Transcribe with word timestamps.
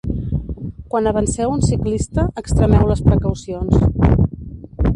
Quan 0.93 1.09
avanceu 1.11 1.51
un 1.57 1.61
ciclista, 1.67 2.25
extremeu 2.43 2.89
les 2.93 3.05
precaucions. 3.09 3.79